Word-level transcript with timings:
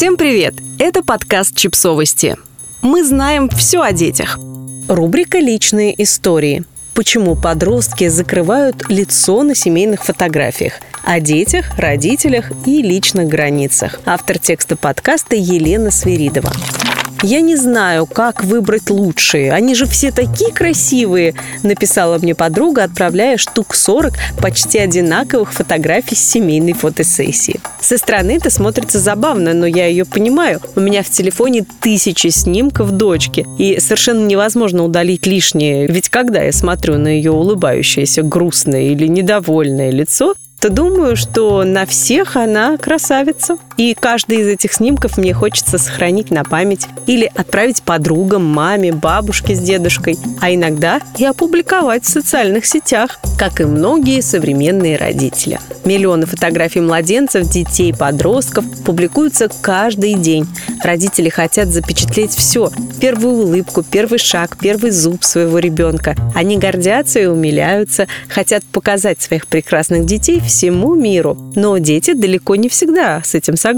Всем 0.00 0.16
привет! 0.16 0.54
Это 0.78 1.02
подкаст 1.02 1.54
«Чипсовости». 1.54 2.34
Мы 2.80 3.04
знаем 3.04 3.50
все 3.50 3.82
о 3.82 3.92
детях. 3.92 4.38
Рубрика 4.88 5.38
«Личные 5.38 6.02
истории». 6.02 6.64
Почему 6.94 7.36
подростки 7.36 8.08
закрывают 8.08 8.88
лицо 8.88 9.42
на 9.42 9.54
семейных 9.54 10.02
фотографиях? 10.02 10.80
О 11.04 11.20
детях, 11.20 11.78
родителях 11.78 12.50
и 12.64 12.80
личных 12.80 13.28
границах. 13.28 14.00
Автор 14.06 14.38
текста 14.38 14.74
подкаста 14.74 15.36
Елена 15.36 15.90
Свиридова. 15.90 16.50
«Я 17.22 17.42
не 17.42 17.56
знаю, 17.56 18.06
как 18.06 18.44
выбрать 18.44 18.88
лучшие. 18.88 19.52
Они 19.52 19.74
же 19.74 19.84
все 19.84 20.10
такие 20.10 20.52
красивые»,— 20.52 21.34
написала 21.62 22.18
мне 22.18 22.34
подруга, 22.34 22.84
отправляя 22.84 23.36
штук 23.36 23.74
40 23.74 24.14
почти 24.40 24.78
одинаковых 24.78 25.52
фотографий 25.52 26.14
с 26.14 26.20
семейной 26.20 26.72
фотосессии. 26.72 27.60
Со 27.80 27.98
стороны 27.98 28.36
это 28.36 28.48
смотрится 28.48 28.98
забавно, 28.98 29.52
но 29.52 29.66
я 29.66 29.86
ее 29.86 30.06
понимаю. 30.06 30.60
У 30.76 30.80
меня 30.80 31.02
в 31.02 31.10
телефоне 31.10 31.66
тысячи 31.80 32.28
снимков 32.28 32.92
дочки, 32.92 33.46
и 33.58 33.78
совершенно 33.80 34.26
невозможно 34.26 34.82
удалить 34.82 35.26
лишнее. 35.26 35.86
Ведь 35.88 36.08
когда 36.08 36.42
я 36.42 36.52
смотрю 36.52 36.96
на 36.96 37.08
ее 37.08 37.32
улыбающееся 37.32 38.22
грустное 38.22 38.82
или 38.82 39.06
недовольное 39.06 39.90
лицо, 39.90 40.34
то 40.60 40.68
думаю, 40.68 41.16
что 41.16 41.64
на 41.64 41.86
всех 41.86 42.36
она 42.36 42.76
красавица. 42.76 43.56
И 43.80 43.96
каждый 43.98 44.42
из 44.42 44.46
этих 44.46 44.74
снимков 44.74 45.16
мне 45.16 45.32
хочется 45.32 45.78
сохранить 45.78 46.30
на 46.30 46.44
память 46.44 46.86
или 47.06 47.30
отправить 47.34 47.82
подругам, 47.82 48.44
маме, 48.44 48.92
бабушке 48.92 49.54
с 49.54 49.58
дедушкой, 49.58 50.18
а 50.42 50.52
иногда 50.52 51.00
и 51.16 51.24
опубликовать 51.24 52.04
в 52.04 52.08
социальных 52.10 52.66
сетях, 52.66 53.18
как 53.38 53.58
и 53.62 53.64
многие 53.64 54.20
современные 54.20 54.98
родители. 54.98 55.58
Миллионы 55.86 56.26
фотографий 56.26 56.80
младенцев, 56.80 57.48
детей, 57.48 57.94
подростков 57.94 58.66
публикуются 58.84 59.48
каждый 59.62 60.12
день. 60.12 60.46
Родители 60.84 61.30
хотят 61.30 61.68
запечатлеть 61.68 62.32
все. 62.32 62.70
Первую 63.00 63.46
улыбку, 63.46 63.82
первый 63.82 64.18
шаг, 64.18 64.58
первый 64.60 64.90
зуб 64.90 65.24
своего 65.24 65.58
ребенка. 65.58 66.14
Они 66.34 66.58
гордятся 66.58 67.18
и 67.18 67.24
умиляются, 67.24 68.08
хотят 68.28 68.62
показать 68.64 69.22
своих 69.22 69.46
прекрасных 69.46 70.04
детей 70.04 70.38
всему 70.40 70.94
миру. 70.94 71.38
Но 71.56 71.78
дети 71.78 72.12
далеко 72.12 72.56
не 72.56 72.68
всегда 72.68 73.22
с 73.24 73.34
этим 73.34 73.56
согласны. 73.56 73.69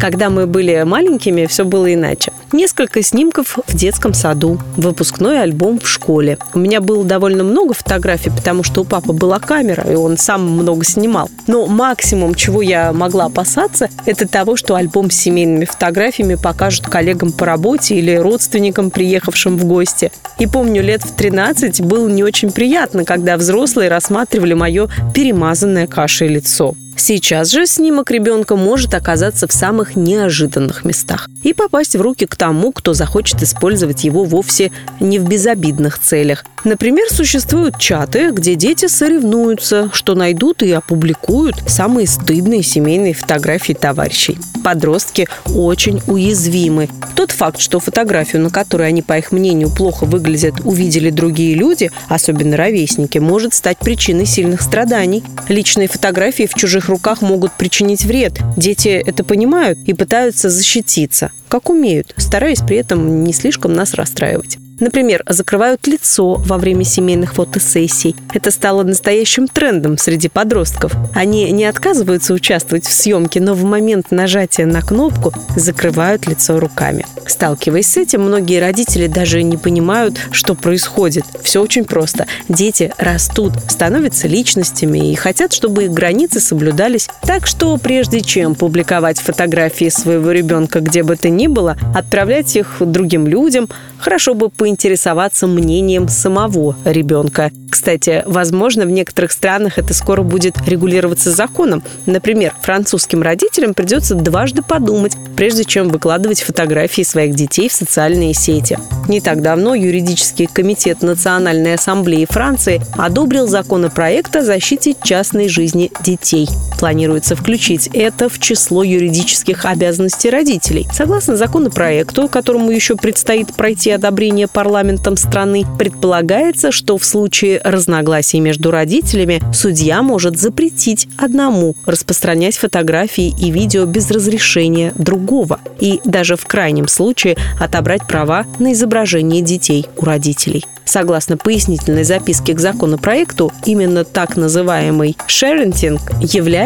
Когда 0.00 0.30
мы 0.30 0.46
были 0.46 0.84
маленькими, 0.84 1.46
все 1.46 1.64
было 1.64 1.92
иначе. 1.92 2.32
Несколько 2.52 3.02
снимков 3.02 3.58
в 3.66 3.74
детском 3.74 4.14
саду, 4.14 4.60
выпускной 4.76 5.42
альбом 5.42 5.80
в 5.80 5.88
школе. 5.88 6.38
У 6.54 6.60
меня 6.60 6.80
было 6.80 7.04
довольно 7.04 7.42
много 7.42 7.74
фотографий, 7.74 8.30
потому 8.30 8.62
что 8.62 8.82
у 8.82 8.84
папы 8.84 9.12
была 9.12 9.40
камера, 9.40 9.84
и 9.90 9.96
он 9.96 10.16
сам 10.16 10.48
много 10.48 10.84
снимал. 10.84 11.28
Но 11.48 11.66
максимум, 11.66 12.36
чего 12.36 12.62
я 12.62 12.92
могла 12.92 13.24
опасаться, 13.24 13.88
это 14.06 14.28
того, 14.28 14.54
что 14.54 14.76
альбом 14.76 15.10
с 15.10 15.16
семейными 15.16 15.64
фотографиями 15.64 16.36
покажут 16.36 16.86
коллегам 16.86 17.32
по 17.32 17.44
работе 17.44 17.96
или 17.96 18.14
родственникам, 18.14 18.90
приехавшим 18.90 19.58
в 19.58 19.64
гости. 19.64 20.12
И 20.38 20.46
помню, 20.46 20.80
лет 20.80 21.02
в 21.02 21.12
13 21.12 21.80
было 21.80 22.08
не 22.08 22.22
очень 22.22 22.52
приятно, 22.52 23.04
когда 23.04 23.36
взрослые 23.36 23.90
рассматривали 23.90 24.54
мое 24.54 24.88
перемазанное 25.12 25.88
кашей 25.88 26.28
лицо. 26.28 26.76
Сейчас 26.98 27.52
же 27.52 27.66
снимок 27.66 28.10
ребенка 28.10 28.56
может 28.56 28.92
оказаться 28.92 29.46
в 29.46 29.52
самых 29.52 29.94
неожиданных 29.94 30.84
местах 30.84 31.28
и 31.44 31.54
попасть 31.54 31.94
в 31.94 32.00
руки 32.00 32.26
к 32.26 32.34
тому, 32.34 32.72
кто 32.72 32.92
захочет 32.92 33.40
использовать 33.40 34.02
его 34.02 34.24
вовсе 34.24 34.72
не 34.98 35.20
в 35.20 35.28
безобидных 35.28 36.00
целях. 36.00 36.44
Например, 36.64 37.06
существуют 37.08 37.78
чаты, 37.78 38.30
где 38.32 38.56
дети 38.56 38.88
соревнуются, 38.88 39.90
что 39.92 40.16
найдут 40.16 40.62
и 40.64 40.72
опубликуют 40.72 41.56
самые 41.68 42.08
стыдные 42.08 42.64
семейные 42.64 43.14
фотографии 43.14 43.74
товарищей. 43.74 44.36
Подростки 44.64 45.28
очень 45.46 46.02
уязвимы. 46.08 46.88
Тот 47.14 47.30
факт, 47.30 47.60
что 47.60 47.78
фотографию, 47.78 48.42
на 48.42 48.50
которой 48.50 48.88
они, 48.88 49.02
по 49.02 49.16
их 49.16 49.30
мнению, 49.30 49.70
плохо 49.70 50.04
выглядят, 50.04 50.60
увидели 50.64 51.10
другие 51.10 51.54
люди, 51.54 51.90
особенно 52.08 52.56
ровесники, 52.56 53.18
может 53.18 53.54
стать 53.54 53.78
причиной 53.78 54.26
сильных 54.26 54.60
страданий. 54.60 55.22
Личные 55.48 55.86
фотографии 55.86 56.48
в 56.52 56.54
чужих 56.54 56.87
руках 56.88 57.22
могут 57.22 57.52
причинить 57.52 58.04
вред. 58.04 58.38
Дети 58.56 58.88
это 58.88 59.24
понимают 59.24 59.78
и 59.86 59.94
пытаются 59.94 60.50
защититься, 60.50 61.32
как 61.48 61.70
умеют, 61.70 62.14
стараясь 62.16 62.60
при 62.60 62.76
этом 62.76 63.24
не 63.24 63.32
слишком 63.32 63.72
нас 63.72 63.94
расстраивать. 63.94 64.58
Например, 64.80 65.22
закрывают 65.28 65.86
лицо 65.86 66.34
во 66.36 66.58
время 66.58 66.84
семейных 66.84 67.34
фотосессий. 67.34 68.14
Это 68.32 68.50
стало 68.50 68.82
настоящим 68.82 69.48
трендом 69.48 69.98
среди 69.98 70.28
подростков. 70.28 70.92
Они 71.14 71.50
не 71.50 71.64
отказываются 71.64 72.34
участвовать 72.34 72.86
в 72.86 72.92
съемке, 72.92 73.40
но 73.40 73.54
в 73.54 73.64
момент 73.64 74.10
нажатия 74.10 74.66
на 74.66 74.82
кнопку 74.82 75.32
закрывают 75.56 76.26
лицо 76.26 76.60
руками. 76.60 77.06
Сталкиваясь 77.26 77.88
с 77.88 77.96
этим, 77.96 78.22
многие 78.22 78.60
родители 78.60 79.06
даже 79.06 79.42
не 79.42 79.56
понимают, 79.56 80.18
что 80.30 80.54
происходит. 80.54 81.24
Все 81.42 81.60
очень 81.60 81.84
просто. 81.84 82.26
Дети 82.48 82.92
растут, 82.98 83.52
становятся 83.68 84.28
личностями 84.28 85.12
и 85.12 85.14
хотят, 85.14 85.52
чтобы 85.52 85.84
их 85.84 85.92
границы 85.92 86.40
соблюдались. 86.40 87.08
Так 87.22 87.46
что 87.46 87.76
прежде 87.76 88.20
чем 88.20 88.54
публиковать 88.54 89.18
фотографии 89.20 89.88
своего 89.88 90.30
ребенка 90.30 90.80
где 90.80 91.02
бы 91.02 91.16
то 91.16 91.28
ни 91.28 91.46
было, 91.46 91.76
отправлять 91.94 92.56
их 92.56 92.76
другим 92.80 93.26
людям, 93.26 93.68
хорошо 93.98 94.34
бы 94.34 94.50
по 94.50 94.68
поинтересоваться 94.68 95.46
мнением 95.46 96.08
самого 96.08 96.76
ребенка. 96.84 97.50
Кстати, 97.70 98.22
возможно, 98.26 98.84
в 98.84 98.90
некоторых 98.90 99.32
странах 99.32 99.78
это 99.78 99.94
скоро 99.94 100.22
будет 100.22 100.56
регулироваться 100.68 101.30
законом. 101.30 101.82
Например, 102.04 102.52
французским 102.60 103.22
родителям 103.22 103.72
придется 103.72 104.14
дважды 104.14 104.60
подумать, 104.62 105.16
прежде 105.36 105.64
чем 105.64 105.88
выкладывать 105.88 106.42
фотографии 106.42 107.00
своих 107.00 107.34
детей 107.34 107.70
в 107.70 107.72
социальные 107.72 108.34
сети. 108.34 108.78
Не 109.08 109.22
так 109.22 109.40
давно 109.40 109.74
юридический 109.74 110.46
комитет 110.46 111.00
Национальной 111.00 111.74
ассамблеи 111.74 112.26
Франции 112.28 112.82
одобрил 112.98 113.46
законопроект 113.46 114.36
о 114.36 114.42
защите 114.42 114.94
частной 115.02 115.48
жизни 115.48 115.90
детей. 116.04 116.46
Планируется 116.78 117.34
включить 117.34 117.90
это 117.92 118.28
в 118.28 118.38
число 118.38 118.84
юридических 118.84 119.64
обязанностей 119.64 120.30
родителей. 120.30 120.86
Согласно 120.92 121.36
законопроекту, 121.36 122.28
которому 122.28 122.70
еще 122.70 122.94
предстоит 122.96 123.52
пройти 123.54 123.90
одобрение 123.90 124.46
парламентом 124.46 125.16
страны, 125.16 125.64
предполагается, 125.78 126.70
что 126.70 126.96
в 126.96 127.04
случае 127.04 127.60
разногласий 127.64 128.38
между 128.38 128.70
родителями 128.70 129.42
судья 129.52 130.02
может 130.02 130.38
запретить 130.38 131.08
одному 131.16 131.74
распространять 131.84 132.56
фотографии 132.56 133.34
и 133.38 133.50
видео 133.50 133.84
без 133.84 134.10
разрешения 134.10 134.92
другого 134.96 135.58
и 135.80 136.00
даже 136.04 136.36
в 136.36 136.46
крайнем 136.46 136.86
случае 136.86 137.36
отобрать 137.60 138.06
права 138.06 138.46
на 138.60 138.72
изображение 138.72 139.42
детей 139.42 139.86
у 139.96 140.04
родителей. 140.04 140.64
Согласно 140.88 141.36
пояснительной 141.36 142.02
записке 142.02 142.54
к 142.54 142.60
законопроекту, 142.60 143.52
именно 143.66 144.04
так 144.04 144.38
называемый 144.38 145.18
шерентинг 145.26 146.00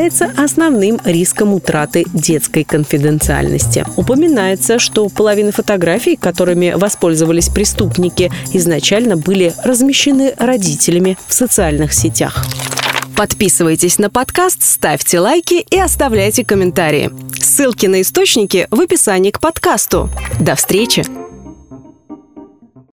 является 0.00 0.32
основным 0.42 0.98
риском 1.04 1.52
утраты 1.52 2.06
детской 2.14 2.64
конфиденциальности. 2.64 3.84
Упоминается, 3.96 4.78
что 4.78 5.06
половина 5.10 5.52
фотографий, 5.52 6.16
которыми 6.16 6.72
воспользовались 6.74 7.50
преступники, 7.50 8.32
изначально 8.54 9.18
были 9.18 9.52
размещены 9.62 10.32
родителями 10.38 11.18
в 11.28 11.34
социальных 11.34 11.92
сетях. 11.92 12.46
Подписывайтесь 13.14 13.98
на 13.98 14.08
подкаст, 14.08 14.62
ставьте 14.62 15.20
лайки 15.20 15.66
и 15.68 15.78
оставляйте 15.78 16.46
комментарии. 16.46 17.10
Ссылки 17.38 17.84
на 17.84 18.00
источники 18.00 18.68
в 18.70 18.80
описании 18.80 19.30
к 19.30 19.40
подкасту. 19.40 20.08
До 20.40 20.54
встречи! 20.54 21.19